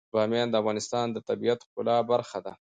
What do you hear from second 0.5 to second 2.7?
افغانستان د طبیعت د ښکلا برخه ده.